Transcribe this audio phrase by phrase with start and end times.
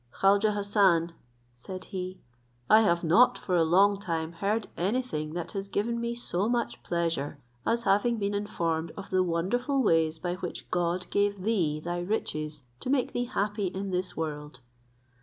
[0.19, 1.11] "Khaujeh Hassan,"
[1.55, 2.17] said he,
[2.67, 6.49] "I have not for a long time heard any thing that has given me so
[6.49, 11.79] much pleasure, as having been informed of the wonderful ways by which God gave thee
[11.79, 14.61] thy riches to make thee happy in this world.